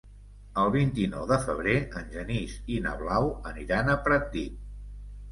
[0.59, 4.57] El vint-i-nou de febrer en Genís i na Blau aniran a Pratdip.